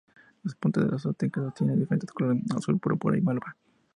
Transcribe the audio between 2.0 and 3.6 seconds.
colores: azul, púrpura o malva.